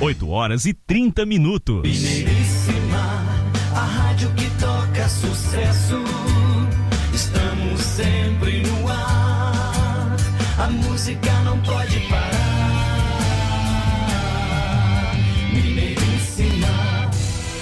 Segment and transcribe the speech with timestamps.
[0.00, 1.82] 8 horas e 30 minutos.
[1.82, 3.24] Mineiríssima,
[3.74, 5.96] a rádio que toca sucesso.
[7.12, 10.16] Estamos sempre no ar.
[10.56, 12.30] A música não pode parar.
[15.52, 17.10] Mineiríssima.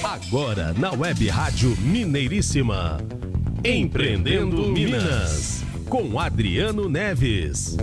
[0.05, 2.99] Agora na Web Rádio Mineiríssima.
[3.65, 5.65] Empreendendo Minas.
[5.89, 7.79] Com Adriano Neves.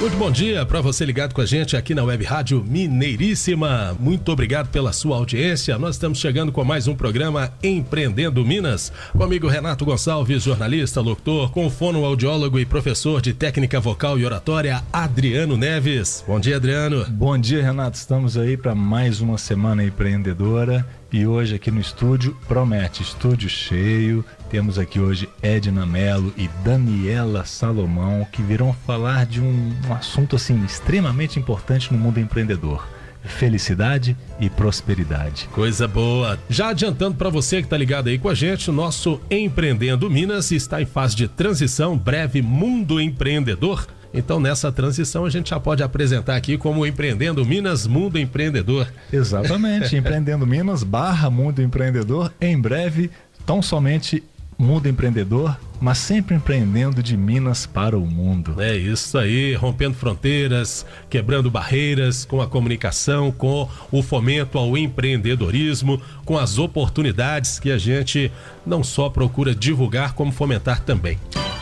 [0.00, 3.96] Muito bom dia para você ligado com a gente aqui na Web Rádio Mineiríssima.
[3.98, 5.76] Muito obrigado pela sua audiência.
[5.76, 8.92] Nós estamos chegando com mais um programa Empreendendo Minas.
[9.12, 15.56] Comigo Renato Gonçalves, jornalista, locutor, com fonoaudiólogo e professor de técnica vocal e oratória Adriano
[15.56, 16.22] Neves.
[16.24, 17.04] Bom dia, Adriano.
[17.10, 17.98] Bom dia, Renato.
[17.98, 24.24] Estamos aí para mais uma semana empreendedora e hoje aqui no estúdio promete estúdio cheio.
[24.50, 30.36] Temos aqui hoje Edna Mello e Daniela Salomão que virão falar de um, um assunto
[30.36, 32.86] assim extremamente importante no mundo empreendedor.
[33.24, 35.48] Felicidade e prosperidade.
[35.52, 36.38] Coisa boa.
[36.48, 40.50] Já adiantando para você que está ligado aí com a gente, o nosso Empreendendo Minas
[40.50, 43.86] está em fase de transição, breve mundo empreendedor.
[44.12, 48.88] Então, nessa transição, a gente já pode apresentar aqui como Empreendendo Minas Mundo Empreendedor.
[49.12, 52.32] Exatamente, Empreendendo Minas barra Mundo Empreendedor.
[52.40, 53.10] Em breve,
[53.44, 54.22] tão somente
[54.58, 58.60] Mundo Empreendedor, mas sempre empreendendo de Minas para o mundo.
[58.60, 66.02] É isso aí, rompendo fronteiras, quebrando barreiras com a comunicação, com o fomento ao empreendedorismo,
[66.24, 68.32] com as oportunidades que a gente
[68.66, 71.16] não só procura divulgar, como fomentar também.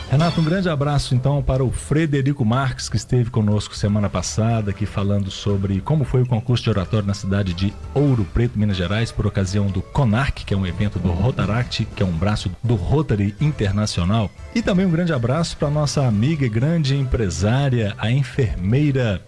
[0.09, 4.85] Renato, um grande abraço então para o Frederico Marques, que esteve conosco semana passada, aqui
[4.85, 9.11] falando sobre como foi o concurso de oratório na cidade de Ouro Preto, Minas Gerais,
[9.11, 12.75] por ocasião do CONARC, que é um evento do Rotaract, que é um braço do
[12.75, 14.31] Rotary Internacional.
[14.55, 19.21] E também um grande abraço para nossa amiga e grande empresária, a enfermeira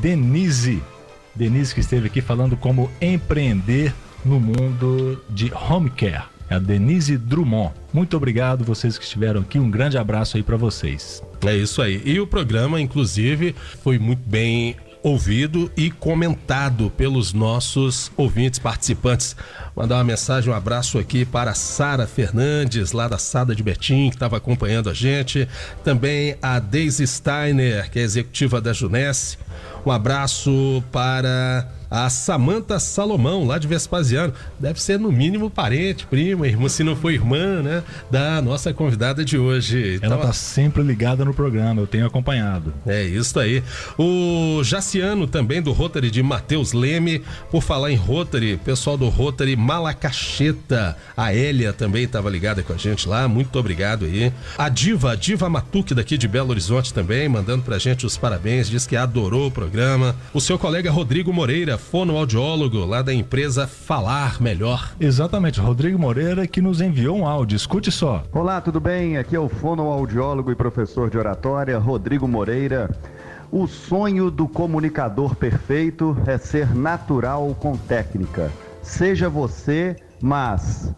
[0.00, 0.82] Denise.
[1.34, 3.94] Denise que esteve aqui falando como empreender
[4.24, 7.72] no mundo de home care a Denise Drummond.
[7.92, 11.22] Muito obrigado vocês que estiveram aqui, um grande abraço aí para vocês.
[11.44, 12.02] É isso aí.
[12.04, 19.36] E o programa, inclusive, foi muito bem ouvido e comentado pelos nossos ouvintes participantes.
[19.76, 24.16] Mandar uma mensagem, um abraço aqui para Sara Fernandes, lá da Sada de Betim, que
[24.16, 25.46] estava acompanhando a gente.
[25.84, 29.36] Também a Daisy Steiner, que é executiva da Junesse.
[29.84, 34.32] Um abraço para a Samanta Salomão, lá de Vespasiano.
[34.58, 37.84] Deve ser no mínimo parente, prima, irmã, se não for irmã, né?
[38.10, 40.00] Da nossa convidada de hoje.
[40.02, 42.74] Ela está sempre ligada no programa, eu tenho acompanhado.
[42.84, 43.62] É isso aí.
[43.96, 49.54] O Jaciano também do Rotary de Matheus Leme, por falar em Rotary, pessoal do Rotary
[49.54, 54.32] Malacacheta, a Hélia também estava ligada com a gente lá, muito obrigado aí.
[54.58, 58.68] A Diva, a Diva Matuque daqui de Belo Horizonte também, mandando pra gente os parabéns,
[58.68, 60.16] diz que adorou o programa.
[60.32, 64.94] O seu colega Rodrigo Moreira, fonoaudiólogo lá da empresa Falar Melhor.
[64.98, 68.24] Exatamente, Rodrigo Moreira que nos enviou um áudio, escute só.
[68.32, 69.18] Olá, tudo bem?
[69.18, 72.90] Aqui é o fonoaudiólogo e professor de oratória, Rodrigo Moreira.
[73.52, 78.50] O sonho do comunicador perfeito é ser natural com técnica.
[78.82, 80.92] Seja você, mas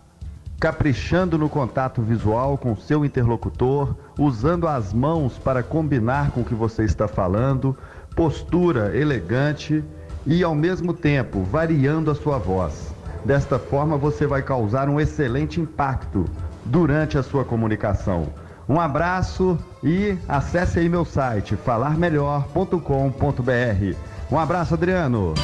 [0.59, 6.55] caprichando no contato visual com seu interlocutor, usando as mãos para combinar com o que
[6.55, 7.77] você está falando,
[8.15, 9.85] postura elegante
[10.27, 12.95] e ao mesmo tempo variando a sua voz.
[13.25, 16.27] Desta forma você vai causar um excelente impacto
[16.65, 18.29] durante a sua comunicação.
[18.69, 23.97] Um abraço e acesse aí meu site falarmelhor.com.br.
[24.31, 25.35] Um abraço, Adriano.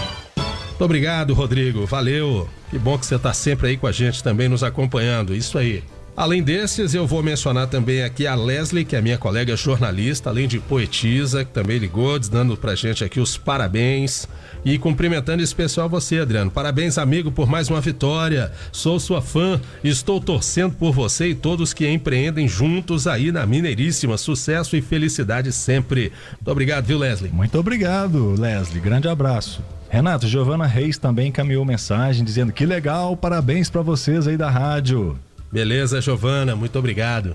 [0.83, 1.87] Muito obrigado, Rodrigo.
[1.87, 2.49] Valeu.
[2.69, 5.35] Que bom que você está sempre aí com a gente também nos acompanhando.
[5.35, 5.85] Isso aí.
[6.15, 10.47] Além desses, eu vou mencionar também aqui a Leslie, que é minha colega jornalista, além
[10.47, 14.29] de poetisa, que também ligou, dando pra gente aqui os parabéns.
[14.63, 16.51] E cumprimentando especial você, Adriano.
[16.51, 18.53] Parabéns, amigo, por mais uma vitória.
[18.71, 24.19] Sou sua fã, estou torcendo por você e todos que empreendem juntos aí na Mineiríssima.
[24.19, 26.13] Sucesso e felicidade sempre.
[26.33, 27.33] Muito obrigado, viu, Leslie?
[27.33, 28.83] Muito obrigado, Leslie.
[28.83, 29.65] Grande abraço.
[29.89, 35.19] Renato, Giovana Reis também encaminhou mensagem dizendo que legal, parabéns para vocês aí da rádio.
[35.53, 37.35] Beleza, Giovana, muito obrigado.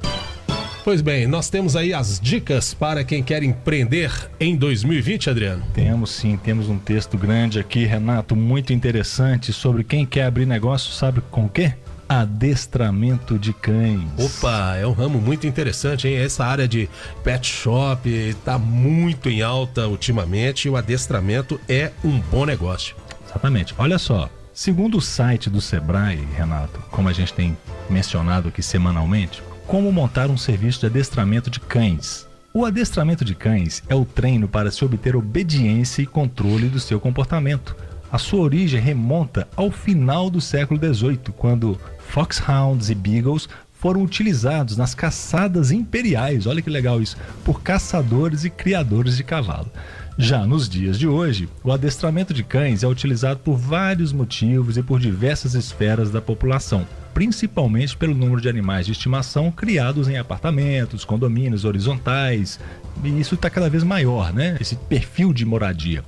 [0.84, 5.64] Pois bem, nós temos aí as dicas para quem quer empreender em 2020, Adriano.
[5.72, 10.92] Temos sim, temos um texto grande aqui, Renato, muito interessante sobre quem quer abrir negócio,
[10.94, 11.74] sabe com o quê?
[12.10, 14.02] Adestramento de cães.
[14.18, 16.16] Opa, é um ramo muito interessante, hein?
[16.16, 16.90] Essa área de
[17.24, 22.96] pet shop está muito em alta ultimamente e o adestramento é um bom negócio.
[23.28, 23.76] Exatamente.
[23.78, 27.56] Olha só, segundo o site do Sebrae, Renato, como a gente tem
[27.88, 32.28] mencionado aqui semanalmente, como montar um serviço de adestramento de cães.
[32.52, 37.00] O adestramento de cães é o treino para se obter obediência e controle do seu
[37.00, 37.76] comportamento.
[38.12, 44.76] A sua origem remonta ao final do século XVIII, quando foxhounds e beagles foram utilizados
[44.76, 47.16] nas caçadas imperiais, olha que legal isso,
[47.46, 49.72] por caçadores e criadores de cavalo.
[50.20, 54.82] Já nos dias de hoje, o adestramento de cães é utilizado por vários motivos e
[54.82, 61.06] por diversas esferas da população, principalmente pelo número de animais de estimação criados em apartamentos,
[61.06, 62.60] condomínios horizontais,
[63.04, 64.58] e isso está cada vez maior, né?
[64.60, 66.04] Esse perfil de moradia.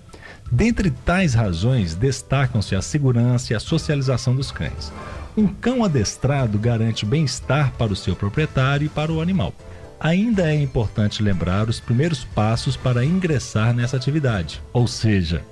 [0.52, 4.92] Dentre tais razões, destacam-se a segurança e a socialização dos cães.
[5.38, 9.54] Um cão adestrado garante bem-estar para o seu proprietário e para o animal
[10.00, 15.44] ainda é importante lembrar os primeiros passos para ingressar nessa atividade, ou seja,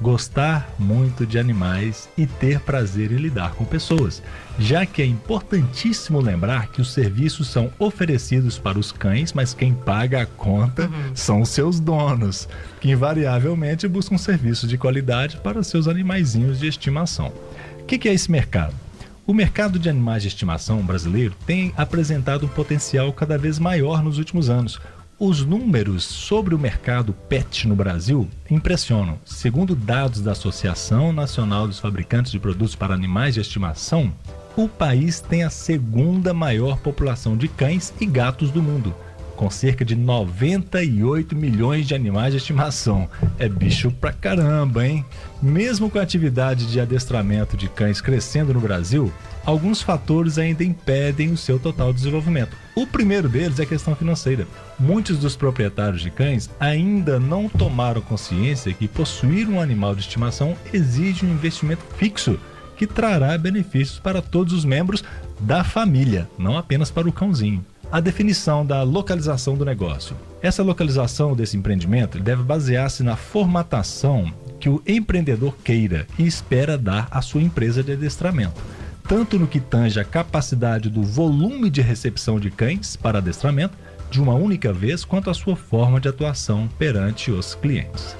[0.00, 4.22] gostar muito de animais e ter prazer em lidar com pessoas,
[4.58, 9.72] já que é importantíssimo lembrar que os serviços são oferecidos para os cães, mas quem
[9.72, 11.14] paga a conta uhum.
[11.14, 12.48] são os seus donos,
[12.80, 17.32] que invariavelmente buscam serviços de qualidade para seus animaizinhos de estimação.
[17.80, 18.83] O que é esse mercado?
[19.26, 24.18] O mercado de animais de estimação brasileiro tem apresentado um potencial cada vez maior nos
[24.18, 24.78] últimos anos.
[25.18, 29.18] Os números sobre o mercado pet no Brasil impressionam.
[29.24, 34.12] Segundo dados da Associação Nacional dos Fabricantes de Produtos para Animais de Estimação,
[34.54, 38.94] o país tem a segunda maior população de cães e gatos do mundo
[39.34, 43.08] com cerca de 98 milhões de animais de estimação.
[43.38, 45.04] É bicho pra caramba, hein?
[45.42, 49.12] Mesmo com a atividade de adestramento de cães crescendo no Brasil,
[49.44, 52.56] alguns fatores ainda impedem o seu total desenvolvimento.
[52.74, 54.46] O primeiro deles é a questão financeira.
[54.78, 60.56] Muitos dos proprietários de cães ainda não tomaram consciência que possuir um animal de estimação
[60.72, 62.38] exige um investimento fixo
[62.76, 65.04] que trará benefícios para todos os membros
[65.38, 67.64] da família, não apenas para o cãozinho
[67.94, 70.16] a definição da localização do negócio.
[70.42, 77.06] Essa localização desse empreendimento deve basear-se na formatação que o empreendedor queira e espera dar
[77.08, 78.60] à sua empresa de adestramento,
[79.06, 83.78] tanto no que tange a capacidade do volume de recepção de cães para adestramento
[84.10, 88.16] de uma única vez, quanto à sua forma de atuação perante os clientes.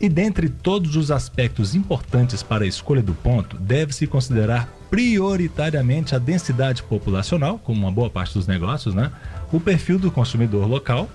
[0.00, 6.18] E dentre todos os aspectos importantes para a escolha do ponto, deve-se considerar prioritariamente a
[6.18, 9.10] densidade populacional, como uma boa parte dos negócios, né?
[9.50, 11.08] O perfil do consumidor local,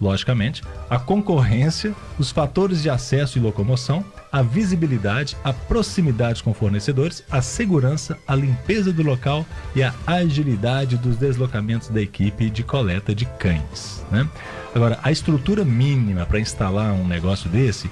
[0.00, 7.24] logicamente, a concorrência, os fatores de acesso e locomoção, a visibilidade, a proximidade com fornecedores,
[7.28, 9.44] a segurança, a limpeza do local
[9.74, 14.06] e a agilidade dos deslocamentos da equipe de coleta de cães.
[14.12, 14.28] Né?
[14.72, 17.90] Agora, a estrutura mínima para instalar um negócio desse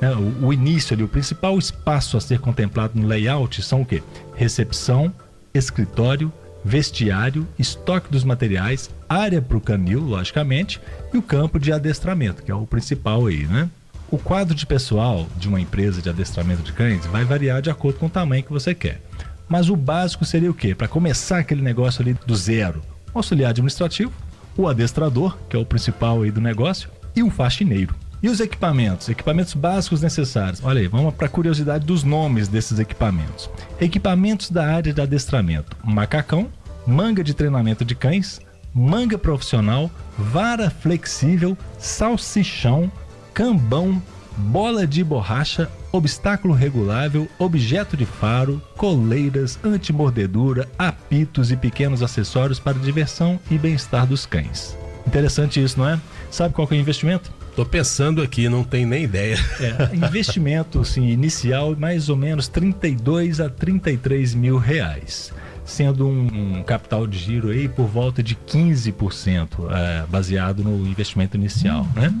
[0.00, 3.86] né, o, o, início ali, o principal espaço a ser contemplado no layout são o
[3.86, 4.02] quê?
[4.34, 5.12] Recepção,
[5.52, 6.32] escritório,
[6.64, 10.80] vestiário, estoque dos materiais, área para o canil, logicamente,
[11.12, 13.68] e o campo de adestramento, que é o principal aí, né?
[14.10, 17.98] O quadro de pessoal de uma empresa de adestramento de cães vai variar de acordo
[17.98, 19.00] com o tamanho que você quer.
[19.48, 20.74] Mas o básico seria o quê?
[20.74, 22.82] Para começar aquele negócio ali do zero,
[23.12, 24.12] o auxiliar administrativo,
[24.56, 27.94] o adestrador, que é o principal aí do negócio, e um faxineiro.
[28.24, 29.10] E os equipamentos?
[29.10, 30.64] Equipamentos básicos necessários.
[30.64, 33.50] Olha aí, vamos para a curiosidade dos nomes desses equipamentos.
[33.78, 36.48] Equipamentos da área de adestramento: macacão,
[36.86, 38.40] manga de treinamento de cães,
[38.72, 42.90] manga profissional, vara flexível, salsichão,
[43.34, 44.02] cambão,
[44.38, 52.78] bola de borracha, obstáculo regulável, objeto de faro, coleiras, antimordedura, apitos e pequenos acessórios para
[52.78, 54.74] diversão e bem-estar dos cães.
[55.06, 56.00] Interessante isso, não é?
[56.30, 57.30] Sabe qual é o investimento?
[57.54, 59.38] Tô pensando aqui, não tem nem ideia.
[59.60, 65.32] É, investimento assim, inicial mais ou menos 32 a 33 mil reais.
[65.64, 71.36] Sendo um, um capital de giro aí por volta de 15%, é, baseado no investimento
[71.36, 71.88] inicial.
[71.94, 72.12] Né?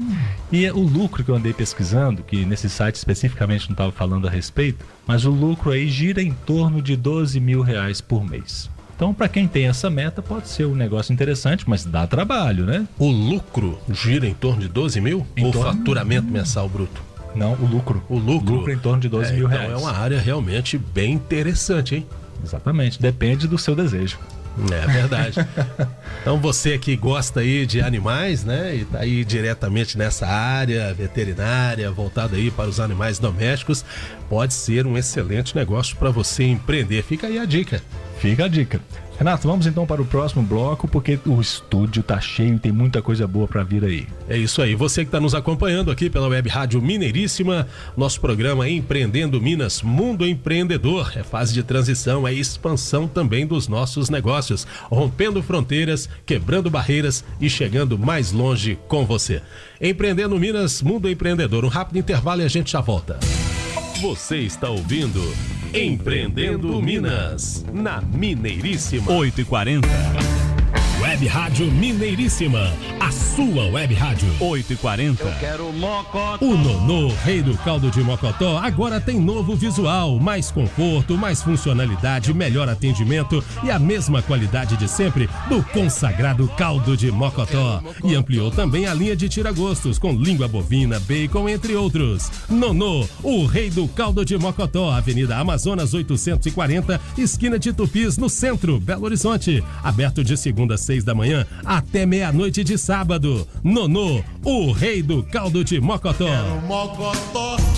[0.50, 4.30] E o lucro que eu andei pesquisando, que nesse site especificamente não estava falando a
[4.30, 8.70] respeito, mas o lucro aí gira em torno de 12 mil reais por mês.
[8.94, 12.86] Então, para quem tem essa meta, pode ser um negócio interessante, mas dá trabalho, né?
[12.98, 15.26] O lucro gira em torno de 12 mil?
[15.36, 15.72] Em ou torno...
[15.72, 17.02] faturamento mensal bruto?
[17.34, 18.02] Não, o lucro.
[18.08, 18.54] O lucro.
[18.54, 19.72] Lucro em torno de 12 é, mil então reais.
[19.72, 22.06] é uma área realmente bem interessante, hein?
[22.42, 23.00] Exatamente.
[23.00, 24.18] Depende do seu desejo.
[24.70, 25.34] É verdade.
[26.22, 28.76] então você que gosta aí de animais, né?
[28.76, 33.84] E tá aí diretamente nessa área veterinária, voltada aí para os animais domésticos,
[34.28, 37.02] pode ser um excelente negócio para você empreender.
[37.02, 37.82] Fica aí a dica.
[38.24, 38.80] Fica a dica.
[39.18, 43.02] Renato, vamos então para o próximo bloco, porque o estúdio tá cheio e tem muita
[43.02, 44.06] coisa boa para vir aí.
[44.26, 44.74] É isso aí.
[44.74, 50.26] Você que está nos acompanhando aqui pela Web Rádio Mineiríssima, nosso programa Empreendendo Minas Mundo
[50.26, 51.12] Empreendedor.
[51.14, 57.50] É fase de transição, é expansão também dos nossos negócios, rompendo fronteiras, quebrando barreiras e
[57.50, 59.42] chegando mais longe com você.
[59.78, 61.62] Empreendendo Minas Mundo Empreendedor.
[61.62, 63.18] Um rápido intervalo e a gente já volta.
[64.00, 65.20] Você está ouvindo
[65.74, 69.10] Empreendendo Minas, na Mineiríssima.
[69.10, 70.43] 8 e 40
[71.04, 74.26] Web Rádio Mineiríssima, a sua web rádio.
[74.40, 75.24] 8 e 40
[76.40, 82.32] O Nonô, rei do caldo de Mocotó, agora tem novo visual, mais conforto, mais funcionalidade,
[82.32, 87.82] melhor atendimento e a mesma qualidade de sempre do consagrado caldo de Mocotó.
[88.02, 92.30] E ampliou também a linha de tiragostos com língua bovina, bacon, entre outros.
[92.48, 98.80] Nonô, o rei do caldo de Mocotó, Avenida Amazonas 840, esquina de Tupis, no centro,
[98.80, 99.62] Belo Horizonte.
[99.82, 103.46] Aberto de segunda a seis da manhã até meia-noite de sábado.
[103.62, 106.28] Nonô, o rei do caldo de Mocotó.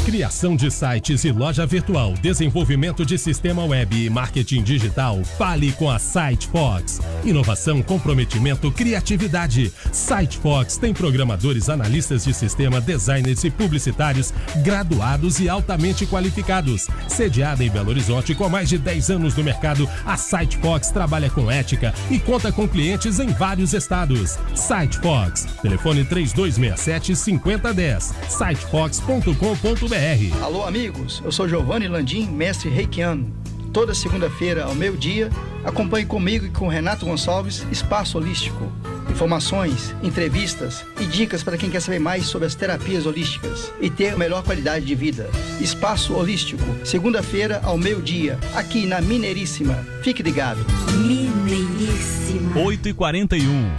[0.04, 5.25] Criação de sites e loja virtual, desenvolvimento de sistema web e marketing digital.
[5.38, 7.00] Fale com a SiteFox.
[7.25, 9.73] Inovação, comprometimento, criatividade.
[9.92, 14.32] SiteFox tem programadores, analistas de sistema, designers e publicitários
[14.62, 16.87] graduados e altamente qualificados.
[17.08, 21.50] Sediada em Belo Horizonte com mais de 10 anos no mercado, a SiteFox trabalha com
[21.50, 24.37] ética e conta com clientes em vários estados.
[24.55, 25.47] SiteFox.
[25.63, 28.15] Telefone 3267 5010.
[28.29, 30.45] sitefox.com.br.
[30.45, 31.23] Alô, amigos.
[31.25, 33.33] Eu sou Giovanni Landim, mestre reikiano.
[33.73, 35.31] Toda segunda-feira, ao meio-dia,
[35.65, 38.73] acompanhe comigo e com Renato Gonçalves Espaço Holístico.
[39.16, 44.11] Informações, entrevistas e dicas para quem quer saber mais sobre as terapias holísticas e ter
[44.11, 45.30] a melhor qualidade de vida.
[45.58, 49.82] Espaço Holístico, segunda-feira ao meio-dia, aqui na Mineiríssima.
[50.02, 50.61] Fique ligado.
[50.92, 52.61] Mineiríssima.
[52.61, 53.75] 8 e 41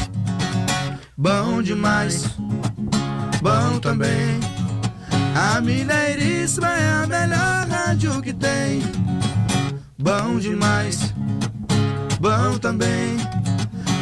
[1.16, 2.26] Bom demais,
[3.40, 4.40] bom também.
[5.36, 8.82] A Mineiríssima é a melhor rádio que tem.
[10.00, 11.14] Bom demais,
[12.20, 13.18] bom também.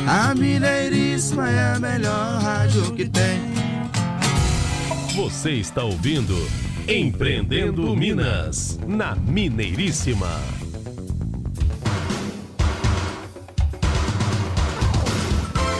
[0.07, 3.39] A Mineiríssima é a melhor rádio que tem.
[5.15, 6.35] Você está ouvindo
[6.89, 10.41] Empreendendo Minas, na Mineiríssima.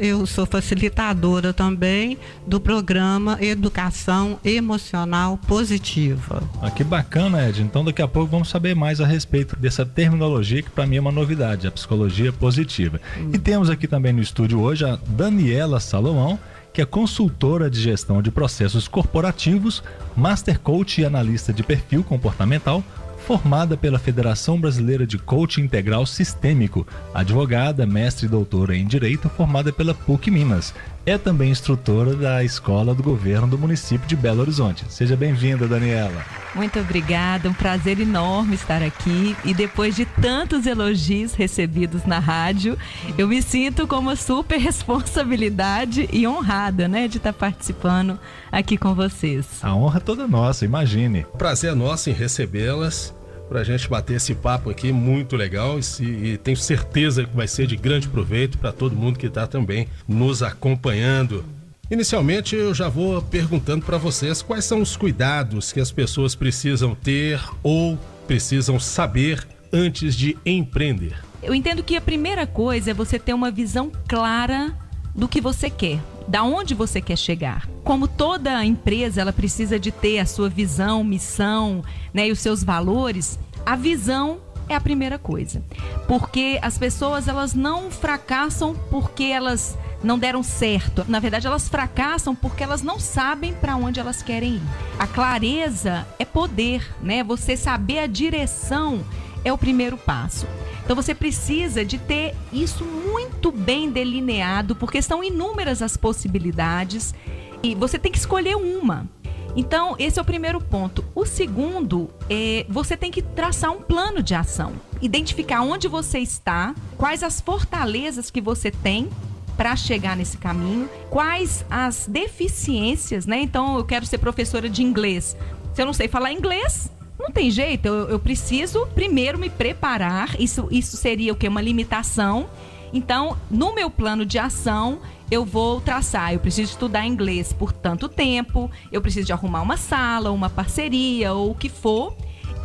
[0.00, 6.42] eu sou facilitadora também do programa Educação Emocional Positiva.
[6.60, 7.62] Ah, que bacana, Ed.
[7.62, 11.00] Então daqui a pouco vamos saber mais a respeito dessa terminologia que para mim é
[11.00, 13.00] uma novidade, a psicologia positiva.
[13.32, 16.38] E temos aqui também no estúdio hoje a Daniela Salomão,
[16.72, 19.82] que é consultora de gestão de processos corporativos,
[20.16, 22.82] master coach e analista de perfil comportamental,
[23.24, 29.72] formada pela Federação Brasileira de Coaching Integral Sistêmico, advogada, mestre e doutora em Direito, formada
[29.72, 30.74] pela PUC Minas,
[31.06, 34.84] é também instrutora da Escola do Governo do município de Belo Horizonte.
[34.88, 36.24] Seja bem-vinda, Daniela.
[36.54, 39.36] Muito obrigada, um prazer enorme estar aqui.
[39.44, 42.78] E depois de tantos elogios recebidos na rádio,
[43.18, 48.18] eu me sinto com uma super responsabilidade e honrada, né, de estar participando
[48.50, 49.46] aqui com vocês.
[49.62, 51.26] A honra é toda nossa, imagine.
[51.36, 53.12] Prazer é nosso em recebê-las
[53.48, 57.46] para a gente bater esse papo aqui muito legal e, e, tenho certeza que vai
[57.46, 61.44] ser de grande proveito para todo mundo que está também nos acompanhando.
[61.90, 66.94] Inicialmente, eu já vou perguntando para vocês quais são os cuidados que as pessoas precisam
[66.94, 71.14] ter ou precisam saber antes de empreender.
[71.42, 74.74] Eu entendo que a primeira coisa é você ter uma visão clara
[75.14, 77.68] do que você quer, da onde você quer chegar.
[77.82, 82.62] Como toda empresa, ela precisa de ter a sua visão, missão, né, e os seus
[82.64, 83.38] valores.
[83.64, 85.62] A visão é a primeira coisa,
[86.08, 91.04] porque as pessoas elas não fracassam porque elas não deram certo.
[91.08, 94.62] Na verdade, elas fracassam porque elas não sabem para onde elas querem ir.
[94.98, 97.24] A clareza é poder, né?
[97.24, 99.04] Você saber a direção
[99.44, 100.46] é o primeiro passo.
[100.84, 107.14] Então você precisa de ter isso muito bem delineado, porque são inúmeras as possibilidades
[107.62, 109.08] e você tem que escolher uma.
[109.56, 111.04] Então, esse é o primeiro ponto.
[111.14, 116.74] O segundo é você tem que traçar um plano de ação, identificar onde você está,
[116.98, 119.08] quais as fortalezas que você tem
[119.56, 123.40] para chegar nesse caminho, quais as deficiências, né?
[123.40, 125.36] Então, eu quero ser professora de inglês.
[125.72, 130.40] Se eu não sei falar inglês, não tem jeito, eu, eu preciso primeiro me preparar.
[130.40, 131.48] Isso, isso seria o que?
[131.48, 132.48] Uma limitação.
[132.92, 136.32] Então, no meu plano de ação, eu vou traçar.
[136.32, 141.32] Eu preciso estudar inglês por tanto tempo, eu preciso de arrumar uma sala, uma parceria
[141.32, 142.16] ou o que for.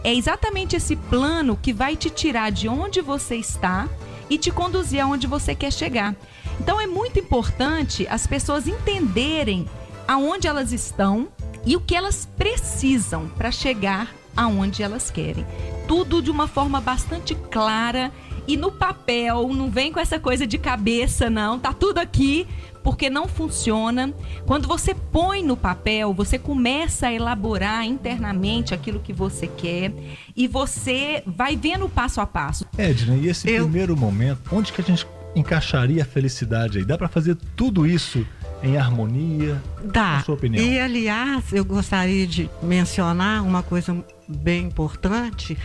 [0.04, 3.90] É exatamente esse plano que vai te tirar de onde você está
[4.30, 6.16] e te conduzir aonde você quer chegar.
[6.60, 9.66] Então é muito importante as pessoas entenderem
[10.08, 11.28] aonde elas estão
[11.66, 15.46] e o que elas precisam para chegar aonde elas querem.
[15.88, 18.12] Tudo de uma forma bastante clara
[18.48, 22.48] e no papel, não vem com essa coisa de cabeça não, tá tudo aqui
[22.84, 24.12] porque não funciona.
[24.46, 29.94] Quando você põe no papel, você começa a elaborar internamente aquilo que você quer
[30.36, 32.66] e você vai vendo passo a passo.
[32.78, 33.66] Edna, e esse Eu...
[33.66, 35.06] primeiro momento, onde que a gente
[35.36, 36.86] encaixaria a felicidade aí?
[36.86, 38.26] Dá para fazer tudo isso
[38.64, 39.62] em harmonia?
[39.84, 40.22] Dá.
[40.26, 40.64] sua opinião?
[40.64, 45.58] E aliás, eu gostaria de mencionar uma coisa bem importante,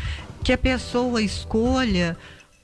[0.43, 2.17] que a pessoa escolha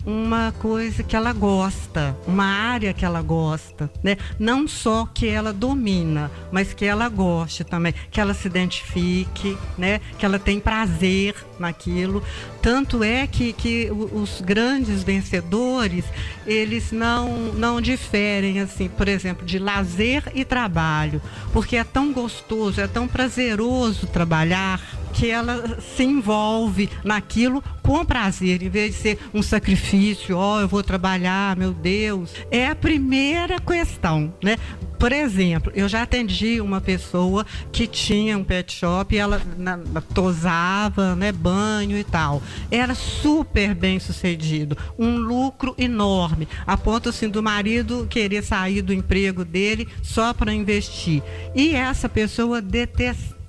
[0.04, 4.16] uma coisa que ela gosta, uma área que ela gosta, né?
[4.38, 10.00] Não só que ela domina, mas que ela goste também, que ela se identifique, né?
[10.18, 12.22] Que ela tem prazer naquilo.
[12.62, 16.04] Tanto é que, que os grandes vencedores,
[16.46, 22.80] eles não, não diferem, assim, por exemplo, de lazer e trabalho, porque é tão gostoso,
[22.80, 24.80] é tão prazeroso trabalhar
[25.12, 30.60] que ela se envolve naquilo com prazer, em vez de ser um sacrifício, ó, oh,
[30.60, 32.32] eu vou trabalhar, meu Deus.
[32.50, 34.56] É a primeira questão, né?
[34.98, 39.78] Por exemplo, eu já atendi uma pessoa que tinha um pet shop e ela na,
[40.14, 42.42] tosava, né, banho e tal.
[42.70, 48.92] Era super bem sucedido, um lucro enorme, a ponto assim do marido querer sair do
[48.92, 51.22] emprego dele só para investir.
[51.54, 53.40] E essa pessoa detestava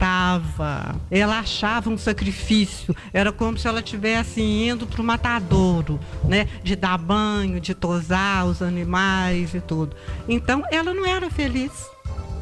[1.12, 6.48] ela achava um sacrifício, era como se ela estivesse indo para o matadouro, né?
[6.64, 9.96] De dar banho, de tosar os animais e tudo.
[10.28, 11.72] Então ela não era feliz.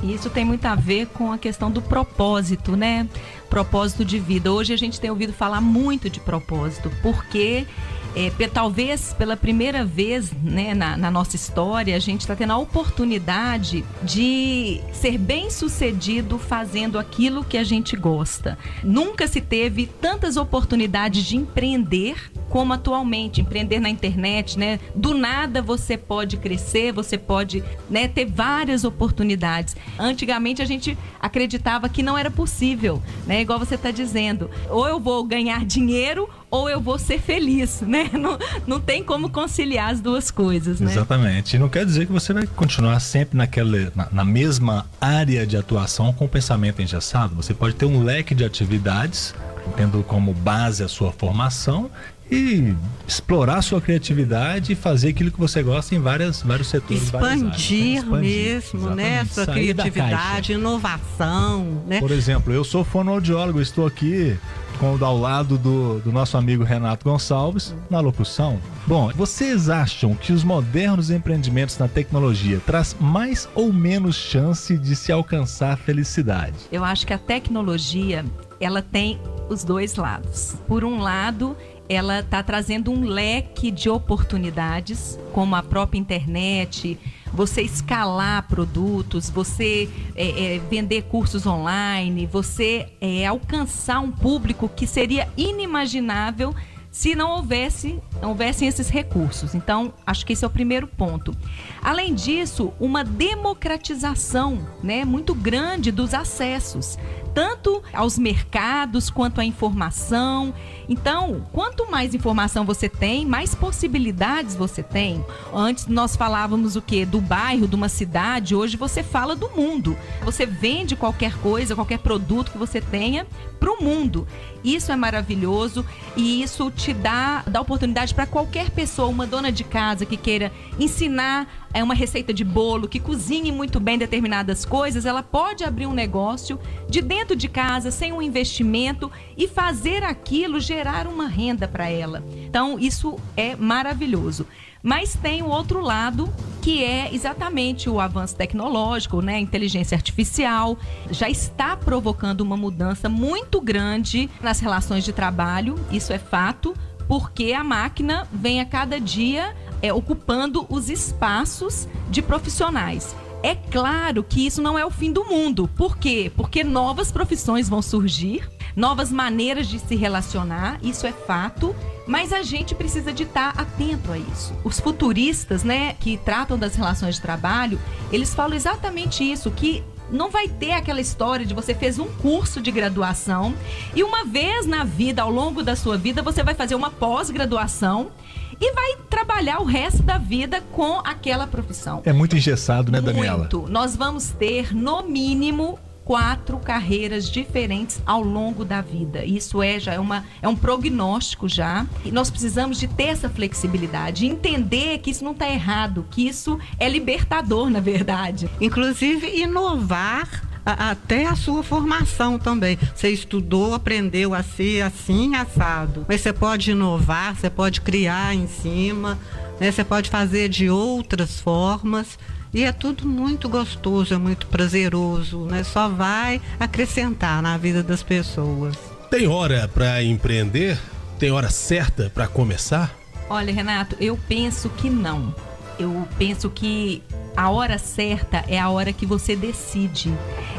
[0.01, 3.07] Isso tem muito a ver com a questão do propósito, né?
[3.49, 4.51] Propósito de vida.
[4.51, 7.65] Hoje a gente tem ouvido falar muito de propósito, porque
[8.15, 12.57] é, talvez pela primeira vez né, na, na nossa história, a gente está tendo a
[12.57, 18.57] oportunidade de ser bem sucedido fazendo aquilo que a gente gosta.
[18.83, 24.79] Nunca se teve tantas oportunidades de empreender como atualmente, empreender na internet, né?
[24.95, 29.75] Do nada você pode crescer, você pode né, ter várias oportunidades.
[29.97, 33.41] Antigamente a gente acreditava que não era possível, né?
[33.41, 38.09] Igual você está dizendo, ou eu vou ganhar dinheiro ou eu vou ser feliz, né?
[38.19, 40.91] Não, não tem como conciliar as duas coisas, né?
[40.91, 41.55] Exatamente.
[41.55, 45.55] E não quer dizer que você vai continuar sempre naquela, na, na mesma área de
[45.55, 47.35] atuação com pensamento engessado.
[47.35, 49.33] Você pode ter um leque de atividades
[49.75, 51.89] tendo como base a sua formação
[52.31, 52.75] e
[53.07, 57.03] explorar sua criatividade e fazer aquilo que você gosta em várias, vários setores.
[57.03, 58.19] Expandir, áreas, né?
[58.19, 59.25] mesmo, né?
[59.25, 61.99] Sua Sair criatividade, inovação, né?
[61.99, 64.37] Por exemplo, eu sou fonoaudiólogo, estou aqui
[64.79, 68.59] com, ao lado do, do nosso amigo Renato Gonçalves na locução.
[68.87, 74.95] Bom, vocês acham que os modernos empreendimentos na tecnologia traz mais ou menos chance de
[74.95, 76.55] se alcançar felicidade?
[76.71, 78.25] Eu acho que a tecnologia
[78.59, 80.55] ela tem os dois lados.
[80.67, 81.55] Por um lado,
[81.89, 86.97] ela está trazendo um leque de oportunidades, como a própria internet,
[87.33, 94.87] você escalar produtos, você é, é, vender cursos online, você é, alcançar um público que
[94.87, 96.53] seria inimaginável
[96.91, 99.53] se não houvesse não houvessem esses recursos.
[99.53, 101.35] Então, acho que esse é o primeiro ponto.
[101.81, 106.97] Além disso, uma democratização né, muito grande dos acessos
[107.33, 110.53] tanto aos mercados quanto à informação.
[110.87, 115.23] Então, quanto mais informação você tem, mais possibilidades você tem.
[115.53, 119.95] Antes nós falávamos o que do bairro, de uma cidade, hoje você fala do mundo.
[120.23, 123.25] Você vende qualquer coisa, qualquer produto que você tenha
[123.59, 124.27] para o mundo.
[124.63, 129.63] Isso é maravilhoso e isso te dá, dá oportunidade para qualquer pessoa, uma dona de
[129.63, 135.05] casa que queira ensinar é uma receita de bolo, que cozinhe muito bem determinadas coisas,
[135.05, 140.59] ela pode abrir um negócio de dentro de casa, sem um investimento e fazer aquilo
[140.59, 142.23] gerar uma renda para ela.
[142.47, 144.47] Então, isso é maravilhoso.
[144.81, 149.35] Mas tem o outro lado, que é exatamente o avanço tecnológico, né?
[149.35, 150.77] A inteligência artificial
[151.11, 156.73] já está provocando uma mudança muito grande nas relações de trabalho, isso é fato,
[157.09, 163.15] porque a máquina vem a cada dia é, ocupando os espaços de profissionais.
[163.41, 165.69] É claro que isso não é o fim do mundo.
[165.75, 166.31] Por quê?
[166.35, 171.73] Porque novas profissões vão surgir, novas maneiras de se relacionar, isso é fato,
[172.05, 174.53] mas a gente precisa de estar atento a isso.
[174.63, 177.79] Os futuristas, né, que tratam das relações de trabalho,
[178.11, 182.59] eles falam exatamente isso, que não vai ter aquela história de você fez um curso
[182.59, 183.53] de graduação
[183.95, 188.11] e uma vez na vida, ao longo da sua vida, você vai fazer uma pós-graduação
[188.59, 192.01] e vai trabalhar o resto da vida com aquela profissão.
[192.05, 193.39] É muito engessado, né, Daniela?
[193.39, 193.67] Muito.
[193.69, 199.23] Nós vamos ter, no mínimo, quatro carreiras diferentes ao longo da vida.
[199.23, 201.85] Isso é já é, uma, é um prognóstico já.
[202.03, 206.57] E nós precisamos de ter essa flexibilidade, entender que isso não está errado, que isso
[206.79, 208.49] é libertador, na verdade.
[208.59, 212.77] Inclusive, inovar até a sua formação também.
[212.95, 216.05] Você estudou, aprendeu a ser assim, assado.
[216.07, 219.17] Mas você pode inovar, você pode criar em cima,
[219.59, 219.71] né?
[219.71, 222.17] você pode fazer de outras formas.
[222.53, 225.63] E é tudo muito gostoso, é muito prazeroso, né?
[225.63, 228.75] Só vai acrescentar na vida das pessoas.
[229.11, 230.79] Tem hora para empreender?
[231.19, 232.95] Tem hora certa para começar?
[233.29, 235.35] Olha, Renato, eu penso que não.
[235.79, 237.01] Eu penso que
[237.37, 240.13] a hora certa é a hora que você decide,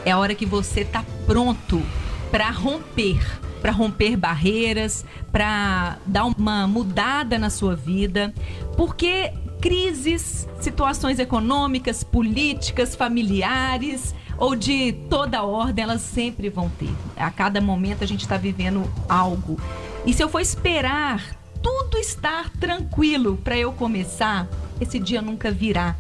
[0.04, 1.83] é a hora que você está pronto
[2.30, 3.20] para romper,
[3.61, 8.33] para romper barreiras, para dar uma mudada na sua vida,
[8.78, 9.30] porque
[9.61, 16.90] crises, situações econômicas, políticas, familiares ou de toda ordem, elas sempre vão ter.
[17.14, 19.61] A cada momento a gente está vivendo algo.
[20.06, 24.48] E se eu for esperar tudo estar tranquilo para eu começar,
[24.81, 25.97] esse dia nunca virá.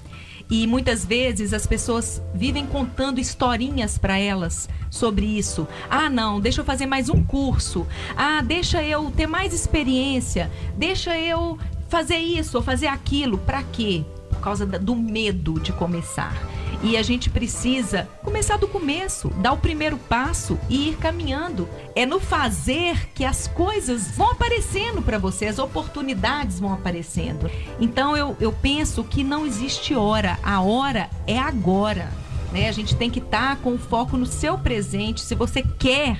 [0.50, 5.66] E muitas vezes as pessoas vivem contando historinhas para elas sobre isso.
[5.88, 7.86] Ah, não, deixa eu fazer mais um curso.
[8.16, 10.50] Ah, deixa eu ter mais experiência.
[10.76, 11.56] Deixa eu
[11.88, 13.38] fazer isso ou fazer aquilo.
[13.38, 14.04] Para quê?
[14.28, 16.34] Por causa do medo de começar.
[16.82, 21.68] E a gente precisa começar do começo, dar o primeiro passo e ir caminhando.
[21.94, 27.50] É no fazer que as coisas vão aparecendo para você, as oportunidades vão aparecendo.
[27.78, 32.10] Então eu, eu penso que não existe hora, a hora é agora.
[32.50, 32.68] Né?
[32.68, 35.20] A gente tem que estar tá com o foco no seu presente.
[35.20, 36.18] Se você quer,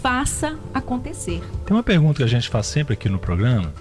[0.00, 1.42] faça acontecer.
[1.64, 3.72] Tem uma pergunta que a gente faz sempre aqui no programa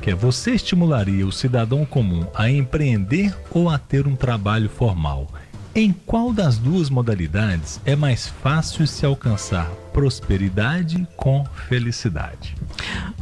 [0.00, 5.28] que é você estimularia o cidadão comum a empreender ou a ter um trabalho formal?
[5.72, 12.56] Em qual das duas modalidades é mais fácil se alcançar prosperidade com felicidade?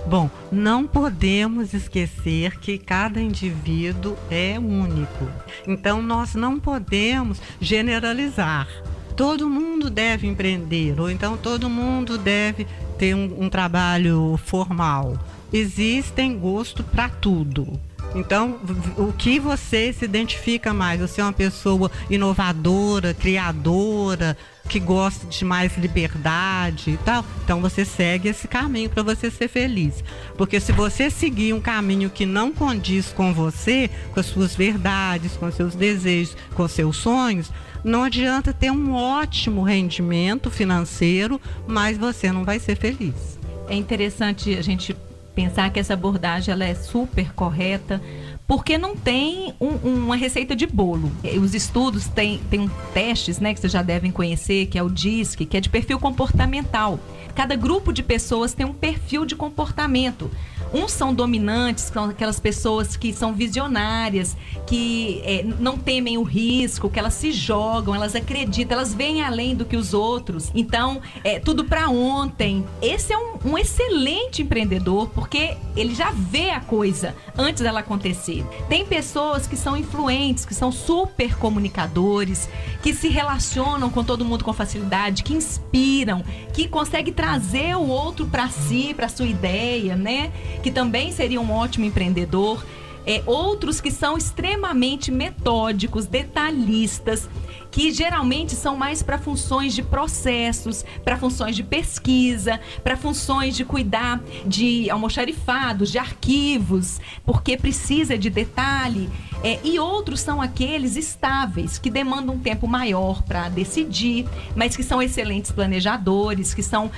[0.07, 5.29] Bom, não podemos esquecer que cada indivíduo é único.
[5.67, 8.67] Então nós não podemos generalizar.
[9.15, 15.19] Todo mundo deve empreender, ou então todo mundo deve ter um, um trabalho formal.
[15.53, 17.79] Existem gosto para tudo.
[18.15, 18.59] Então,
[18.97, 21.01] o que você se identifica mais?
[21.01, 24.37] Você é uma pessoa inovadora, criadora,
[24.69, 27.25] que gosta de mais liberdade e tal?
[27.45, 30.03] Então, você segue esse caminho para você ser feliz.
[30.37, 35.37] Porque se você seguir um caminho que não condiz com você, com as suas verdades,
[35.37, 37.53] com seus desejos, com seus sonhos,
[37.85, 43.39] não adianta ter um ótimo rendimento financeiro, mas você não vai ser feliz.
[43.69, 44.97] É interessante a gente
[45.39, 48.03] pensar que essa abordagem ela é super correta,
[48.45, 51.13] porque não tem um, uma receita de bolo.
[51.41, 54.91] Os estudos têm, têm um testes, né, que vocês já devem conhecer, que é o
[54.91, 56.99] DISC, que é de perfil comportamental.
[57.37, 60.29] Cada grupo de pessoas tem um perfil de comportamento.
[60.73, 66.91] Uns são dominantes, são aquelas pessoas que são visionárias, que é, não temem o risco,
[66.91, 70.51] que elas se jogam, elas acreditam, elas veem além do que os outros.
[70.55, 72.65] Então, é tudo para ontem.
[72.83, 78.45] Esse é um, um excelente empreendedor porque ele já vê a coisa antes dela acontecer.
[78.69, 82.49] Tem pessoas que são influentes, que são super comunicadores,
[82.83, 88.27] que se relacionam com todo mundo com facilidade, que inspiram, que conseguem trazer o outro
[88.27, 90.33] para si, para sua ideia, né?
[90.63, 92.65] Que também seria um ótimo empreendedor.
[93.07, 97.27] É, outros que são extremamente metódicos, detalhistas,
[97.71, 103.65] que geralmente são mais para funções de processos, para funções de pesquisa, para funções de
[103.65, 109.09] cuidar de almoxarifados, de arquivos, porque precisa de detalhe.
[109.43, 114.83] É, e outros são aqueles estáveis, que demandam um tempo maior para decidir, mas que
[114.83, 116.91] são excelentes planejadores, que são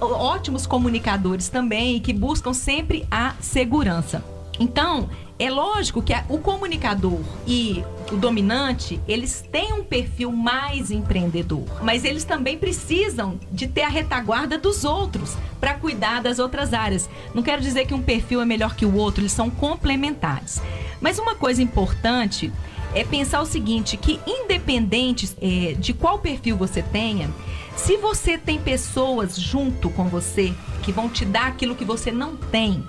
[0.00, 4.24] ótimos comunicadores também e que buscam sempre a segurança.
[4.60, 5.08] Então,
[5.38, 12.04] é lógico que o comunicador e o dominante, eles têm um perfil mais empreendedor, mas
[12.04, 17.08] eles também precisam de ter a retaguarda dos outros para cuidar das outras áreas.
[17.32, 20.60] Não quero dizer que um perfil é melhor que o outro, eles são complementares.
[21.00, 22.52] Mas uma coisa importante
[22.94, 27.30] é pensar o seguinte, que independente é, de qual perfil você tenha,
[27.78, 32.36] se você tem pessoas junto com você que vão te dar aquilo que você não
[32.36, 32.84] tem,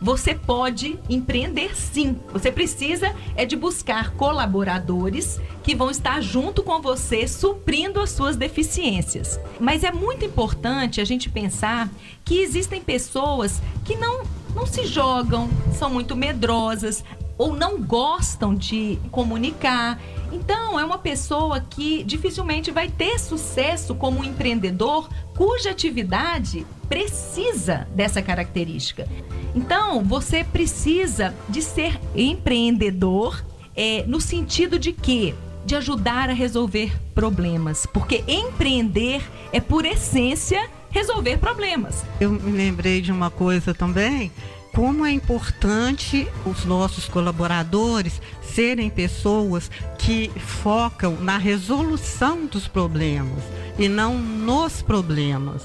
[0.00, 2.20] você pode empreender sim.
[2.30, 8.36] Você precisa é de buscar colaboradores que vão estar junto com você suprindo as suas
[8.36, 9.40] deficiências.
[9.58, 11.90] Mas é muito importante a gente pensar
[12.24, 14.22] que existem pessoas que não
[14.54, 17.02] não se jogam, são muito medrosas
[17.36, 19.98] ou não gostam de comunicar
[20.34, 28.20] então, é uma pessoa que dificilmente vai ter sucesso como empreendedor cuja atividade precisa dessa
[28.20, 29.06] característica.
[29.54, 33.44] Então, você precisa de ser empreendedor
[33.76, 40.68] é, no sentido de que de ajudar a resolver problemas, porque empreender é por essência
[40.90, 42.04] resolver problemas.
[42.20, 44.30] Eu me lembrei de uma coisa também
[44.74, 53.42] como é importante os nossos colaboradores serem pessoas que focam na resolução dos problemas
[53.78, 55.62] e não nos problemas.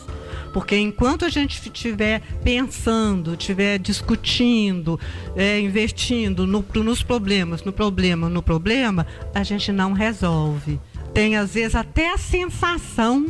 [0.53, 4.99] Porque enquanto a gente estiver pensando, estiver discutindo,
[5.35, 10.79] é, investindo no, nos problemas, no problema, no problema, a gente não resolve.
[11.13, 13.27] Tem às vezes até a sensação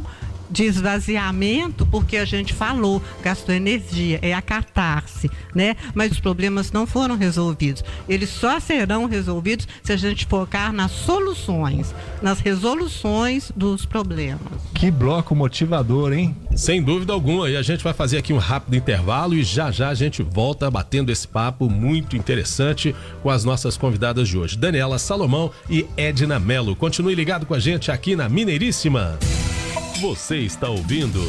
[0.49, 5.75] de esvaziamento, porque a gente falou, gastou energia, é a catarse, né?
[5.93, 7.83] Mas os problemas não foram resolvidos.
[8.07, 14.39] Eles só serão resolvidos se a gente focar nas soluções, nas resoluções dos problemas.
[14.73, 16.35] Que bloco motivador, hein?
[16.55, 17.49] Sem dúvida alguma.
[17.49, 20.69] E a gente vai fazer aqui um rápido intervalo e já já a gente volta
[20.69, 26.39] batendo esse papo muito interessante com as nossas convidadas de hoje, Daniela Salomão e Edna
[26.39, 26.75] Melo.
[26.75, 29.17] Continue ligado com a gente aqui na Mineiríssima.
[29.99, 31.19] Você está ouvindo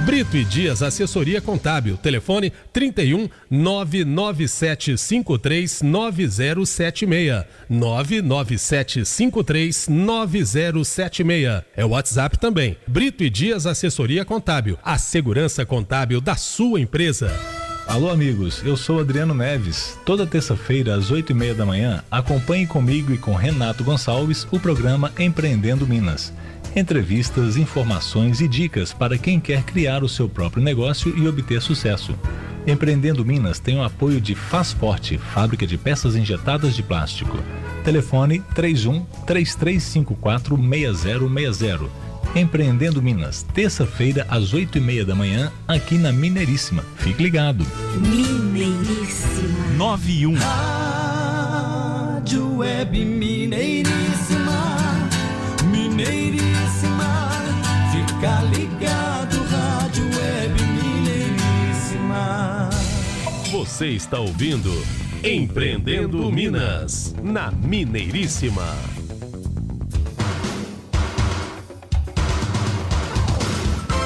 [0.05, 1.95] Brito e Dias Assessoria Contábil.
[1.95, 7.45] Telefone 31 99753 9076.
[7.69, 11.63] 99753 9076.
[11.75, 12.75] É o WhatsApp também.
[12.85, 14.77] Brito e Dias Assessoria Contábil.
[14.83, 17.31] A segurança contábil da sua empresa.
[17.87, 19.97] Alô, amigos, eu sou Adriano Neves.
[20.05, 24.59] Toda terça-feira, às 8 e meia da manhã, acompanhe comigo e com Renato Gonçalves o
[24.59, 26.33] programa Empreendendo Minas
[26.75, 32.15] entrevistas, informações e dicas para quem quer criar o seu próprio negócio e obter sucesso.
[32.65, 37.37] Empreendendo Minas tem o apoio de Fazforte, fábrica de peças injetadas de plástico.
[37.83, 41.85] Telefone 31 3354 6060.
[42.35, 46.83] Empreendendo Minas, terça-feira às 8 e meia da manhã, aqui na Mineiríssima.
[46.97, 47.65] Fique ligado.
[47.99, 50.35] Mineiríssima 91
[52.23, 54.42] Rádio Web Mineiríssima
[63.63, 64.69] Você está ouvindo
[65.23, 68.75] Empreendendo Minas, na Mineiríssima.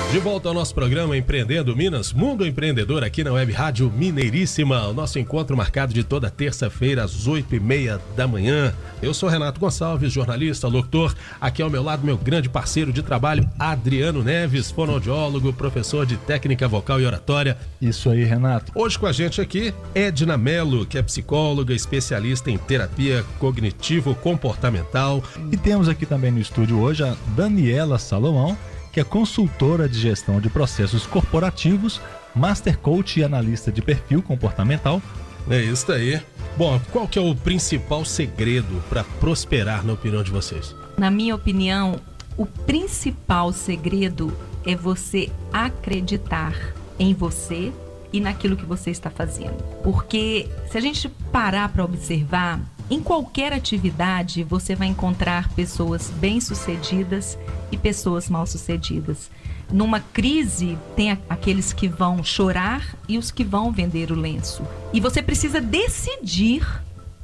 [0.10, 4.88] De volta ao nosso programa Empreendendo Minas, Mundo Empreendedor aqui na Web Rádio Mineiríssima.
[4.88, 8.74] O nosso encontro marcado de toda terça-feira às oito e meia da manhã.
[9.02, 11.14] Eu sou Renato Gonçalves, jornalista, locutor.
[11.42, 16.70] Aqui ao meu lado, meu grande parceiro de trabalho, Adriano Neves, fonoaudiólogo, professor de técnica
[16.70, 17.58] vocal e oratória.
[17.82, 18.72] Isso aí, Renato.
[18.74, 25.22] Hoje com a gente aqui, Edna Mello, que é psicóloga, especialista em terapia cognitivo-comportamental.
[25.52, 28.58] E temos aqui também no estúdio hoje a Daniela Salomão
[28.98, 32.02] que é consultora de gestão de processos corporativos,
[32.34, 35.00] master coach e analista de perfil comportamental.
[35.48, 36.20] É isso aí.
[36.58, 40.76] Bom, qual que é o principal segredo para prosperar na opinião de vocês?
[40.98, 42.02] Na minha opinião,
[42.36, 46.56] o principal segredo é você acreditar
[46.98, 47.72] em você
[48.12, 49.64] e naquilo que você está fazendo.
[49.84, 57.38] Porque se a gente parar para observar, em qualquer atividade você vai encontrar pessoas bem-sucedidas
[57.70, 59.30] e pessoas mal-sucedidas.
[59.72, 64.64] Numa crise, tem aqueles que vão chorar e os que vão vender o lenço.
[64.94, 66.66] E você precisa decidir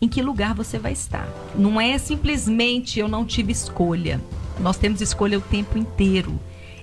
[0.02, 1.26] em que lugar você vai estar.
[1.56, 4.20] Não é simplesmente eu não tive escolha.
[4.60, 6.38] Nós temos escolha o tempo inteiro.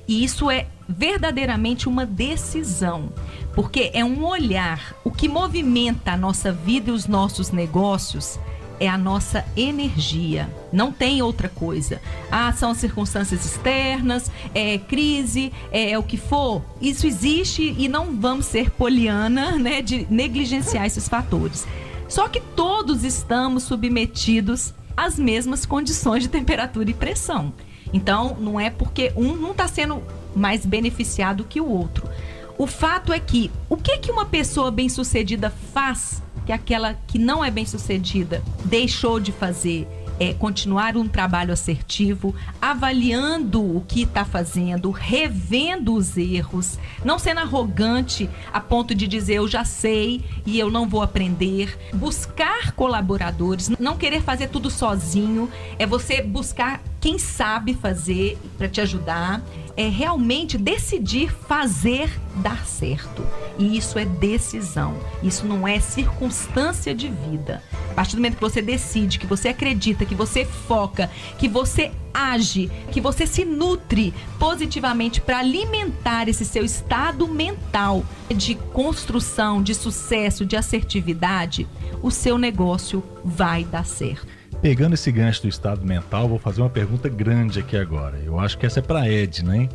[0.09, 3.13] E isso é verdadeiramente uma decisão,
[3.55, 4.97] porque é um olhar.
[5.05, 8.41] O que movimenta a nossa vida e os nossos negócios
[8.81, 10.49] é a nossa energia.
[10.73, 12.01] Não tem outra coisa.
[12.31, 16.63] Ah, são circunstâncias externas, é crise, é, é o que for.
[16.81, 21.67] Isso existe e não vamos ser poliana, né, de negligenciar esses fatores.
[22.09, 27.53] Só que todos estamos submetidos às mesmas condições de temperatura e pressão.
[27.93, 30.03] Então, não é porque um não está sendo
[30.35, 32.09] mais beneficiado que o outro.
[32.57, 37.45] O fato é que o que, que uma pessoa bem-sucedida faz que aquela que não
[37.45, 39.87] é bem sucedida deixou de fazer
[40.19, 47.41] é continuar um trabalho assertivo, avaliando o que está fazendo, revendo os erros, não sendo
[47.41, 53.71] arrogante a ponto de dizer eu já sei e eu não vou aprender, buscar colaboradores,
[53.79, 59.43] não querer fazer tudo sozinho, é você buscar quem sabe fazer para te ajudar,
[59.81, 63.27] é realmente decidir fazer dar certo.
[63.59, 64.95] E isso é decisão.
[65.23, 67.63] Isso não é circunstância de vida.
[67.91, 71.93] A partir do momento que você decide, que você acredita, que você foca, que você
[72.13, 79.75] age, que você se nutre positivamente para alimentar esse seu estado mental de construção, de
[79.75, 81.67] sucesso, de assertividade,
[82.03, 84.40] o seu negócio vai dar certo.
[84.63, 88.19] Pegando esse gancho do estado mental, vou fazer uma pergunta grande aqui agora.
[88.19, 89.71] Eu acho que essa é para Edna, hein?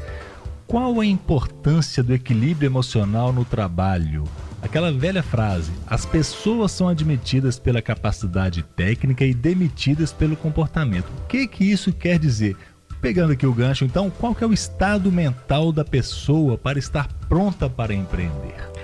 [0.68, 4.24] Qual a importância do equilíbrio emocional no trabalho?
[4.62, 11.08] Aquela velha frase: as pessoas são admitidas pela capacidade técnica e demitidas pelo comportamento.
[11.24, 12.56] O que que isso quer dizer?
[13.02, 17.08] Pegando aqui o gancho, então, qual que é o estado mental da pessoa para estar
[17.28, 18.75] pronta para empreender?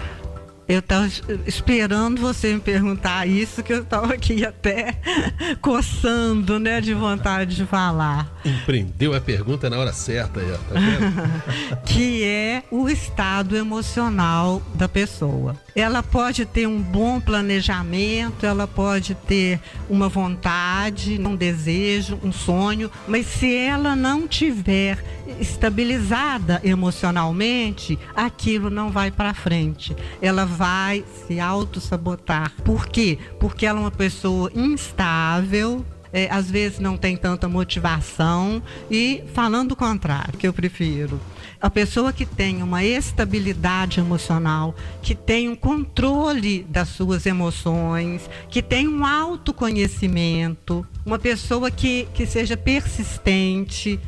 [0.71, 1.05] Eu estava
[1.45, 4.95] esperando você me perguntar isso, que eu estava aqui até
[5.59, 8.39] coçando, né, de vontade de falar.
[8.45, 11.83] Empreendeu a pergunta na hora certa, já, tá vendo?
[11.83, 15.57] que é o estado emocional da pessoa.
[15.75, 19.59] Ela pode ter um bom planejamento, ela pode ter
[19.89, 25.03] uma vontade, um desejo, um sonho, mas se ela não tiver
[25.39, 29.95] estabilizada emocionalmente, aquilo não vai para frente.
[30.21, 32.51] Ela vai se auto-sabotar.
[32.63, 33.17] Por quê?
[33.39, 39.71] Porque ela é uma pessoa instável, é, às vezes não tem tanta motivação e falando
[39.71, 41.19] o contrário, que eu prefiro.
[41.61, 48.63] A pessoa que tem uma estabilidade emocional, que tem um controle das suas emoções, que
[48.63, 53.99] tem um autoconhecimento, uma pessoa que, que seja persistente,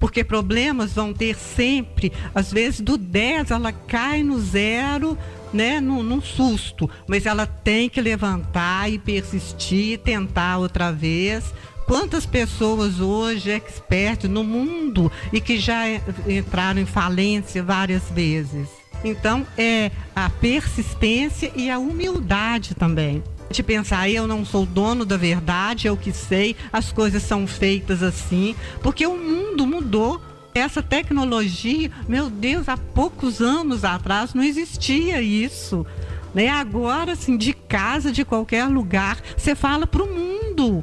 [0.00, 2.10] porque problemas vão ter sempre.
[2.34, 5.18] Às vezes, do 10 ela cai no zero,
[5.52, 11.52] né, num, num susto, mas ela tem que levantar e persistir, tentar outra vez.
[11.92, 15.82] Quantas pessoas hoje expertas no mundo e que já
[16.26, 18.66] entraram em falência várias vezes?
[19.04, 25.18] Então, é a persistência e a humildade também de pensar, eu não sou dono da
[25.18, 30.18] verdade, é o que sei, as coisas são feitas assim, porque o mundo mudou.
[30.54, 35.84] Essa tecnologia, meu Deus, há poucos anos atrás não existia isso.
[36.32, 36.48] Né?
[36.48, 40.82] Agora, assim, de casa, de qualquer lugar, você fala para o mundo.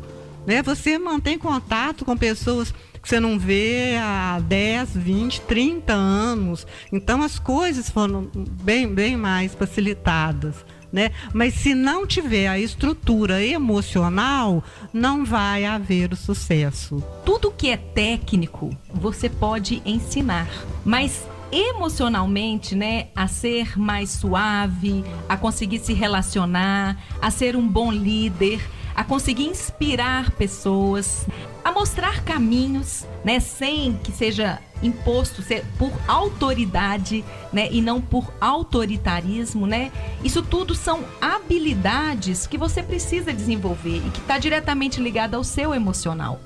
[0.50, 0.64] Né?
[0.64, 6.66] Você mantém contato com pessoas que você não vê há 10, 20, 30 anos.
[6.92, 8.32] Então as coisas foram
[8.64, 11.12] bem, bem mais facilitadas né?
[11.32, 17.04] Mas se não tiver a estrutura emocional, não vai haver o sucesso.
[17.24, 20.50] Tudo que é técnico, você pode ensinar,
[20.84, 27.92] mas emocionalmente, né, a ser mais suave, a conseguir se relacionar, a ser um bom
[27.92, 28.60] líder,
[29.00, 31.26] a conseguir inspirar pessoas,
[31.64, 37.24] a mostrar caminhos, né, sem que seja imposto ser por autoridade,
[37.54, 39.90] né, e não por autoritarismo, né?
[40.22, 45.74] Isso tudo são habilidades que você precisa desenvolver e que está diretamente ligada ao seu
[45.74, 46.42] emocional.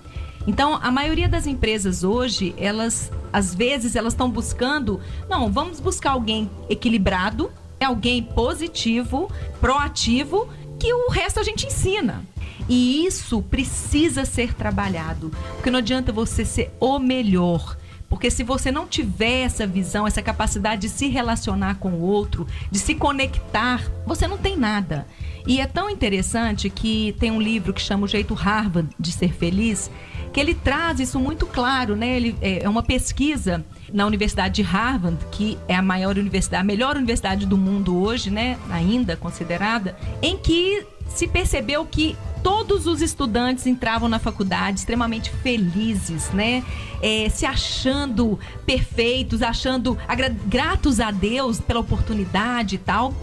[0.45, 6.12] Então, a maioria das empresas hoje, elas, às vezes, elas estão buscando, não, vamos buscar
[6.12, 7.51] alguém equilibrado,
[7.84, 9.28] alguém positivo,
[9.60, 10.47] proativo,
[10.80, 12.24] que o resto a gente ensina.
[12.68, 17.78] E isso precisa ser trabalhado, porque não adianta você ser o melhor.
[18.09, 22.45] Porque se você não tiver essa visão, essa capacidade de se relacionar com o outro,
[22.70, 25.07] de se conectar, você não tem nada.
[25.47, 29.34] E é tão interessante que tem um livro que chama O Jeito Harvard de Ser
[29.34, 29.89] Feliz,
[30.32, 32.16] que ele traz isso muito claro, né?
[32.16, 36.64] Ele, é, é uma pesquisa na Universidade de Harvard, que é a maior universidade, a
[36.64, 38.57] melhor universidade do mundo hoje, né?
[38.70, 46.29] Ainda considerada, em que se percebeu que todos os estudantes entravam na faculdade extremamente felizes,
[46.31, 46.63] né?
[47.01, 49.97] É, se achando perfeitos, achando
[50.45, 53.13] gratos a Deus pela oportunidade e tal.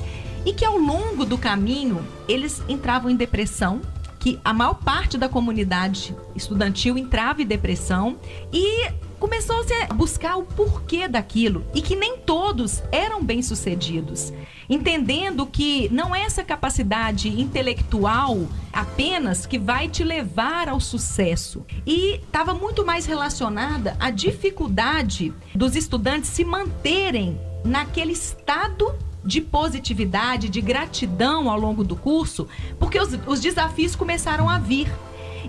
[0.44, 3.82] E que ao longo do caminho eles entravam em depressão,
[4.18, 8.16] que a maior parte da comunidade estudantil entrava em depressão
[8.52, 8.88] e
[9.20, 14.32] começou -se a buscar o porquê daquilo e que nem todos eram bem-sucedidos,
[14.68, 21.64] entendendo que não é essa capacidade intelectual apenas que vai te levar ao sucesso.
[21.86, 30.48] E estava muito mais relacionada à dificuldade dos estudantes se manterem naquele estado de positividade,
[30.48, 32.48] de gratidão ao longo do curso,
[32.78, 34.90] porque os, os desafios começaram a vir.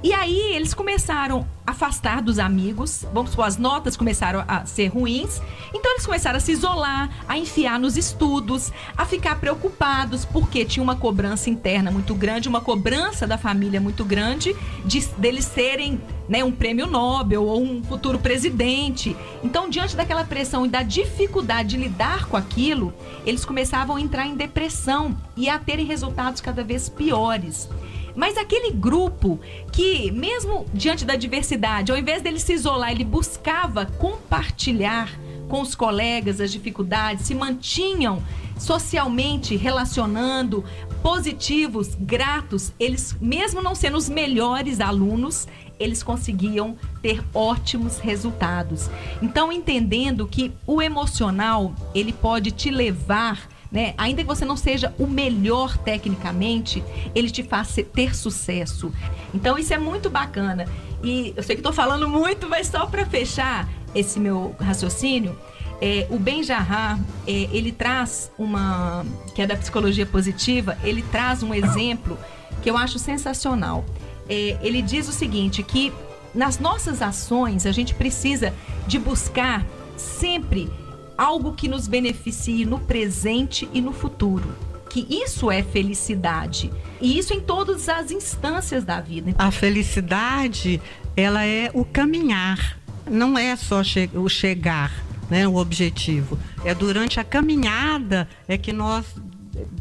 [0.03, 4.87] E aí eles começaram a afastar dos amigos, vamos supor, as notas começaram a ser
[4.87, 5.41] ruins,
[5.73, 10.83] então eles começaram a se isolar, a enfiar nos estudos, a ficar preocupados, porque tinha
[10.83, 16.43] uma cobrança interna muito grande, uma cobrança da família muito grande, de, deles serem né,
[16.43, 19.15] um prêmio Nobel ou um futuro presidente.
[19.43, 22.93] Então, diante daquela pressão e da dificuldade de lidar com aquilo,
[23.25, 27.69] eles começavam a entrar em depressão e a terem resultados cada vez piores.
[28.15, 29.39] Mas aquele grupo
[29.71, 35.09] que, mesmo diante da diversidade, ao invés dele se isolar, ele buscava compartilhar
[35.47, 38.23] com os colegas as dificuldades, se mantinham
[38.57, 40.63] socialmente relacionando,
[41.01, 45.47] positivos, gratos, eles, mesmo não sendo os melhores alunos,
[45.79, 48.89] eles conseguiam ter ótimos resultados.
[49.21, 53.93] Então, entendendo que o emocional, ele pode te levar né?
[53.97, 56.83] Ainda que você não seja o melhor tecnicamente,
[57.15, 58.91] ele te faz ter sucesso.
[59.33, 60.65] Então isso é muito bacana.
[61.03, 65.37] E eu sei que estou falando muito, mas só para fechar esse meu raciocínio,
[65.81, 69.03] é, o Ben Jarrah, é, ele traz uma,
[69.33, 72.19] que é da psicologia positiva, ele traz um exemplo
[72.61, 73.83] que eu acho sensacional.
[74.29, 75.91] É, ele diz o seguinte, que
[76.35, 78.53] nas nossas ações a gente precisa
[78.85, 79.65] de buscar
[79.97, 80.69] sempre
[81.21, 84.55] algo que nos beneficie no presente e no futuro.
[84.89, 86.71] Que isso é felicidade.
[86.99, 89.35] E isso em todas as instâncias da vida.
[89.37, 90.81] A felicidade,
[91.15, 94.91] ela é o caminhar, não é só che o chegar,
[95.29, 96.39] né, o objetivo.
[96.65, 99.05] É durante a caminhada é que nós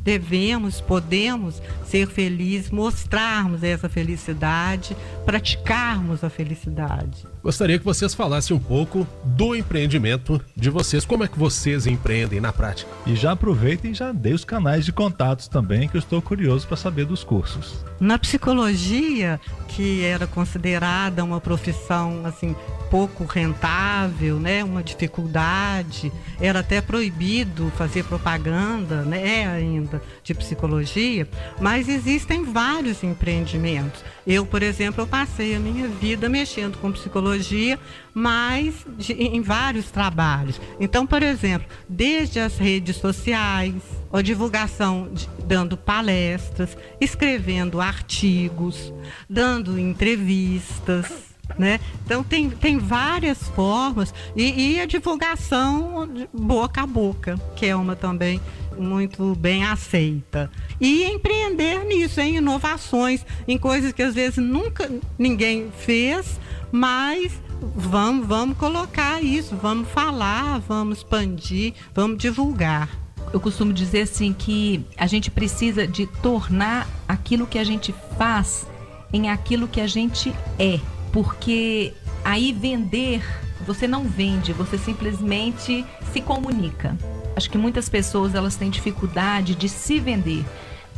[0.03, 7.27] devemos, podemos ser felizes, mostrarmos essa felicidade, praticarmos a felicidade.
[7.43, 12.41] Gostaria que vocês falassem um pouco do empreendimento de vocês, como é que vocês empreendem
[12.41, 12.91] na prática.
[13.07, 16.67] E já aproveitem e já dê os canais de contatos também, que eu estou curioso
[16.67, 17.85] para saber dos cursos.
[17.99, 19.41] Na psicologia,
[19.71, 22.57] que era considerada uma profissão assim
[22.91, 31.29] pouco rentável, né, uma dificuldade, era até proibido fazer propaganda, né, ainda de psicologia,
[31.61, 34.03] mas existem vários empreendimentos.
[34.27, 37.79] Eu, por exemplo, eu passei a minha vida mexendo com psicologia,
[38.15, 40.61] mas de, em vários trabalhos.
[40.79, 43.75] Então, por exemplo, desde as redes sociais,
[44.13, 48.93] a divulgação de, dando palestras, escrevendo artigos,
[49.29, 51.81] dando entrevistas né?
[52.05, 57.97] Então tem, tem várias formas e, e, a divulgação boca a boca, que é uma
[57.97, 58.41] também
[58.79, 60.51] muito bem aceita.
[60.81, 66.41] E empreender nisso, em inovações, em coisas que às vezes nunca ninguém fez,
[66.73, 67.33] mas
[67.75, 72.89] vamos, vamos colocar isso, vamos falar, vamos expandir, vamos divulgar.
[73.33, 78.67] Eu costumo dizer assim que a gente precisa de tornar aquilo que a gente faz
[79.13, 80.81] em aquilo que a gente é
[81.13, 81.93] porque
[82.25, 83.23] aí vender,
[83.67, 86.97] você não vende, você simplesmente se comunica.
[87.37, 90.45] Acho que muitas pessoas elas têm dificuldade de se vender.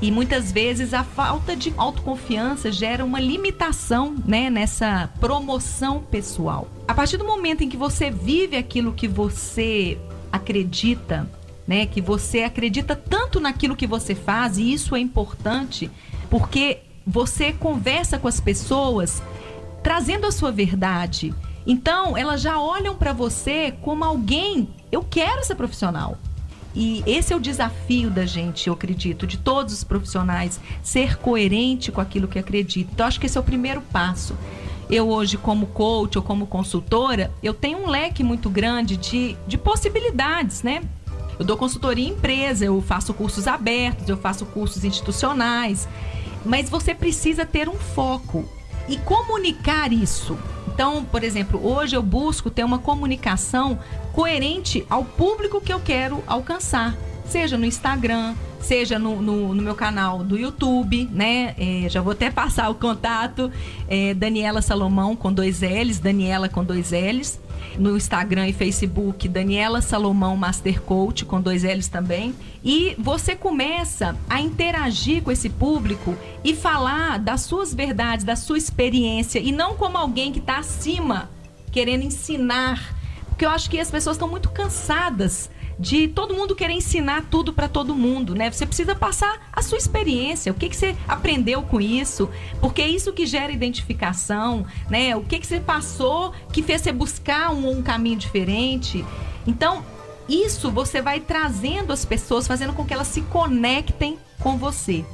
[0.03, 6.67] E muitas vezes a falta de autoconfiança gera uma limitação né, nessa promoção pessoal.
[6.89, 9.97] A partir do momento em que você vive aquilo que você
[10.33, 11.31] acredita,
[11.69, 15.89] né, que você acredita tanto naquilo que você faz, e isso é importante,
[16.29, 19.23] porque você conversa com as pessoas
[19.85, 21.33] trazendo a sua verdade.
[21.65, 26.19] Então, elas já olham para você como alguém, eu quero ser profissional.
[26.75, 31.93] E esse é o desafio da gente, eu acredito, de todos os profissionais, ser coerente
[31.93, 32.91] com aquilo que acredita.
[32.93, 34.35] Então, acho que esse é o primeiro passo.
[34.91, 39.57] Eu hoje, como coach ou como consultora, eu tenho um leque muito grande de, de
[39.57, 40.83] possibilidades, né?
[41.39, 45.89] Eu dou consultoria em empresa, eu faço cursos abertos, eu faço cursos institucionais.
[46.45, 48.45] Mas você precisa ter um foco
[48.89, 50.37] e comunicar isso.
[50.73, 53.79] Então, por exemplo, hoje eu busco ter uma comunicação
[54.13, 56.97] coerente ao público que eu quero alcançar,
[57.27, 61.55] seja no Instagram, seja no, no, no meu canal do YouTube, né?
[61.59, 63.51] É, já vou até passar o contato,
[63.89, 67.41] é, Daniela Salomão com dois L's, Daniela com dois L's
[67.79, 72.35] no Instagram e Facebook, Daniela Salomão Master Coach, com dois L's também.
[72.65, 78.59] E você começa a interagir com esse público e falar das suas verdades, da sua
[78.59, 81.31] experiência, e não como alguém que está acima,
[81.71, 82.95] querendo ensinar.
[83.29, 85.51] Porque eu acho que as pessoas estão muito cansadas
[85.83, 88.49] de todo mundo querer ensinar tudo para todo mundo, né?
[88.49, 92.31] Você precisa passar a sua experiência, o que, que você aprendeu com isso,
[92.61, 95.17] porque é isso que gera identificação, né?
[95.17, 99.05] O que, que você passou que fez você buscar um, um caminho diferente.
[99.45, 99.85] Então,
[100.29, 105.05] isso você vai trazendo as pessoas, fazendo com que elas se conectem com você.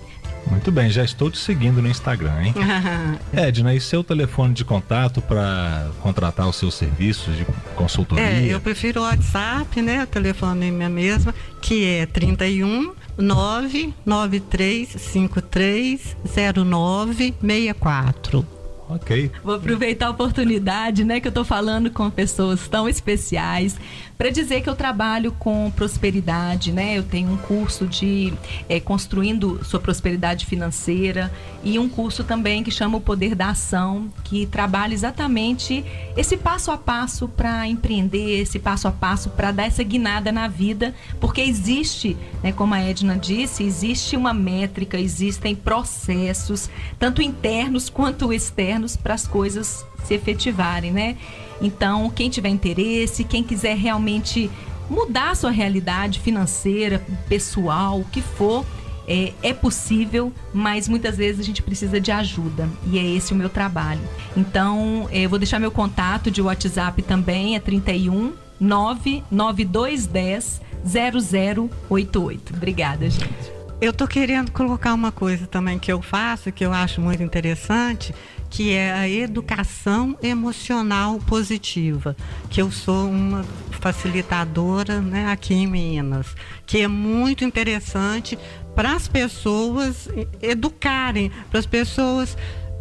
[0.46, 2.54] Muito bem, já estou te seguindo no Instagram, hein?
[3.32, 8.24] Edna, e seu telefone de contato para contratar os seus serviços de consultoria?
[8.24, 10.04] É, eu prefiro o WhatsApp, né?
[10.04, 18.57] O telefone é minha mesma, que é 31 99353 0964.
[18.88, 19.30] Ok.
[19.44, 23.76] Vou aproveitar a oportunidade, né, que eu tô falando com pessoas tão especiais,
[24.18, 26.98] para dizer que eu trabalho com prosperidade, né?
[26.98, 28.34] Eu tenho um curso de
[28.68, 31.32] é, construindo sua prosperidade financeira
[31.62, 35.84] e um curso também que chama o Poder da Ação, que trabalha exatamente
[36.16, 40.48] esse passo a passo para empreender, esse passo a passo para dar essa guinada na
[40.48, 46.68] vida, porque existe, né, como a Edna disse, existe uma métrica, existem processos,
[46.98, 51.16] tanto internos quanto externos, para as coisas se efetivarem, né?
[51.60, 54.50] Então, quem tiver interesse, quem quiser realmente
[54.88, 58.64] mudar a sua realidade financeira, pessoal, o que for,
[59.06, 63.36] é, é, possível, mas muitas vezes a gente precisa de ajuda e é esse o
[63.36, 64.02] meu trabalho.
[64.36, 72.54] Então, é, eu vou deixar meu contato de WhatsApp também, é 31 99210 0088.
[72.54, 73.57] Obrigada, gente.
[73.80, 78.12] Eu tô querendo colocar uma coisa também que eu faço, que eu acho muito interessante,
[78.50, 82.16] que é a educação emocional positiva,
[82.50, 86.26] que eu sou uma facilitadora né, aqui em Minas,
[86.66, 88.36] que é muito interessante
[88.74, 90.08] para as pessoas
[90.42, 92.36] educarem, para as pessoas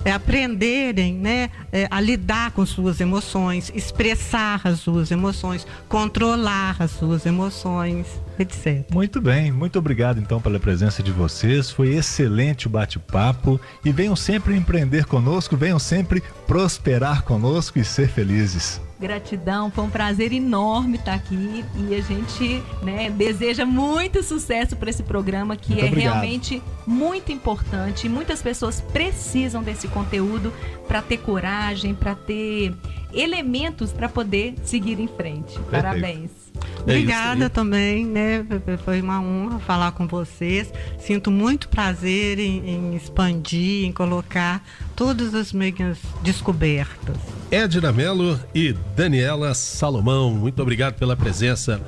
[0.07, 6.91] é, aprenderem né, é, a lidar com suas emoções, expressar as suas emoções, controlar as
[6.91, 8.07] suas emoções,
[8.39, 8.85] etc.
[8.93, 11.69] Muito bem, muito obrigado então pela presença de vocês.
[11.69, 18.07] Foi excelente o bate-papo e venham sempre empreender conosco, venham sempre prosperar conosco e ser
[18.07, 18.86] felizes.
[18.99, 24.89] Gratidão, foi um prazer enorme estar aqui e a gente né, deseja muito sucesso para
[24.89, 26.13] esse programa que Muito é obrigado.
[26.13, 28.09] realmente muito importante.
[28.09, 30.51] Muitas pessoas precisam desse conteúdo
[30.87, 32.73] para ter coragem, para ter
[33.13, 35.57] elementos para poder seguir em frente.
[35.71, 36.46] Parabéns.
[36.81, 38.45] Obrigada também, né?
[38.85, 40.71] Foi uma honra falar com vocês.
[40.99, 44.63] Sinto muito prazer em, em expandir, em colocar
[44.95, 47.17] todas as minhas descobertas.
[47.51, 51.81] Edna Mello e Daniela Salomão, muito obrigado pela presença.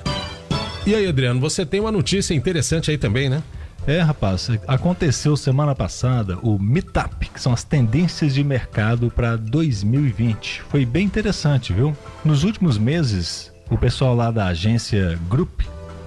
[0.86, 3.44] E aí, Adriano, você tem uma notícia interessante aí também, né?
[3.88, 10.62] É, rapaz, aconteceu semana passada o Meetup, que são as tendências de mercado para 2020.
[10.70, 11.96] Foi bem interessante, viu?
[12.24, 15.62] Nos últimos meses, o pessoal lá da agência Group,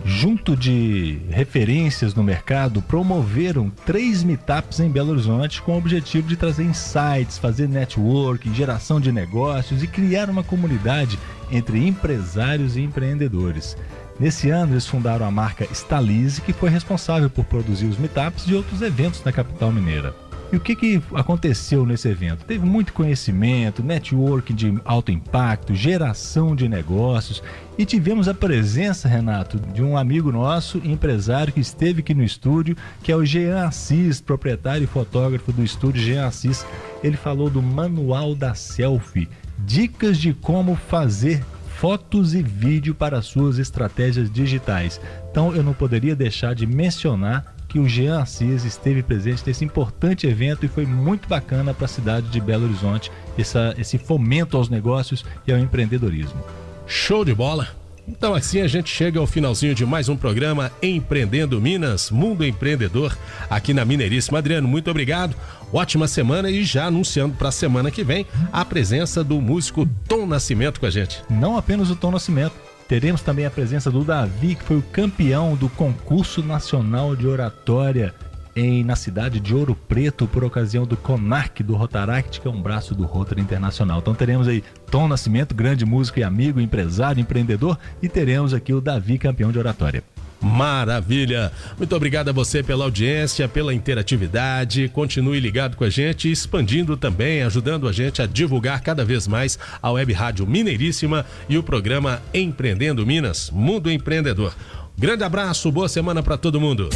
[0.04, 6.36] junto de referências no mercado, promoveram três meetups em Belo Horizonte com o objetivo de
[6.36, 11.18] trazer insights, fazer networking, geração de negócios e criar uma comunidade
[11.50, 13.76] entre empresários e empreendedores.
[14.18, 18.54] Nesse ano, eles fundaram a marca Stalize, que foi responsável por produzir os meetups e
[18.54, 20.14] outros eventos na capital mineira.
[20.52, 22.44] E o que, que aconteceu nesse evento?
[22.44, 27.42] Teve muito conhecimento, networking de alto impacto, geração de negócios
[27.78, 32.76] e tivemos a presença, Renato, de um amigo nosso, empresário que esteve aqui no estúdio,
[33.02, 36.66] que é o Jean Assis, proprietário e fotógrafo do estúdio Jean Assis.
[37.02, 41.42] Ele falou do Manual da Selfie, dicas de como fazer
[41.82, 45.00] fotos e vídeo para suas estratégias digitais.
[45.30, 50.26] Então eu não poderia deixar de mencionar que o Jean Assis esteve presente nesse importante
[50.26, 54.68] evento e foi muito bacana para a cidade de Belo Horizonte essa, esse fomento aos
[54.68, 56.38] negócios e ao empreendedorismo.
[56.86, 57.68] Show de bola!
[58.06, 63.16] Então assim a gente chega ao finalzinho de mais um programa Empreendendo Minas, Mundo Empreendedor,
[63.48, 64.36] aqui na Mineiríssima.
[64.36, 65.34] Adriano, muito obrigado.
[65.72, 70.26] Ótima semana e já anunciando para a semana que vem a presença do músico Tom
[70.26, 71.22] Nascimento com a gente.
[71.30, 72.52] Não apenas o Tom Nascimento,
[72.92, 78.14] teremos também a presença do Davi, que foi o campeão do concurso nacional de oratória
[78.54, 82.60] em, na cidade de Ouro Preto por ocasião do CONARC do Rotaract, que é um
[82.60, 84.00] braço do Rotary Internacional.
[84.00, 88.80] Então teremos aí Tom Nascimento, grande músico e amigo, empresário, empreendedor, e teremos aqui o
[88.82, 90.04] Davi, campeão de oratória.
[90.42, 91.52] Maravilha!
[91.78, 94.88] Muito obrigado a você pela audiência, pela interatividade.
[94.88, 99.58] Continue ligado com a gente, expandindo também, ajudando a gente a divulgar cada vez mais
[99.80, 104.52] a Web Rádio Mineiríssima e o programa Empreendendo Minas, Mundo Empreendedor.
[104.98, 106.90] Grande abraço, boa semana para todo mundo.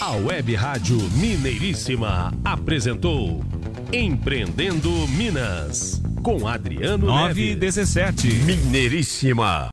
[0.00, 3.44] A Web Rádio Mineiríssima apresentou
[3.92, 7.58] Empreendendo Minas com Adriano Neves.
[7.58, 8.28] 917.
[8.44, 9.68] Mineiríssima.